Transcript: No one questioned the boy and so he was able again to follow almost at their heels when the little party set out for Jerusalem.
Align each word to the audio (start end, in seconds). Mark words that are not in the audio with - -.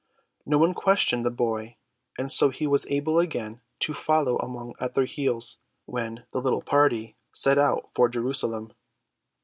No 0.47 0.57
one 0.57 0.73
questioned 0.73 1.23
the 1.23 1.29
boy 1.29 1.77
and 2.17 2.31
so 2.31 2.49
he 2.49 2.65
was 2.65 2.87
able 2.89 3.19
again 3.19 3.61
to 3.81 3.93
follow 3.93 4.35
almost 4.39 4.81
at 4.81 4.95
their 4.95 5.05
heels 5.05 5.59
when 5.85 6.25
the 6.33 6.41
little 6.41 6.63
party 6.63 7.17
set 7.35 7.59
out 7.59 7.91
for 7.93 8.09
Jerusalem. 8.09 8.73